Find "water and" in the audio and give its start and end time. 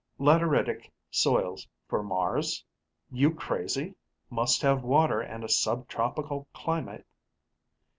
4.83-5.43